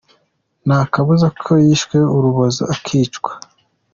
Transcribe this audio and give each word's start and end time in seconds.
"Nta 0.67 0.79
kabuza 0.93 1.27
ko 1.43 1.51
yishwe 1.65 1.97
urubozo 2.17 2.61
akicwa". 2.73 3.31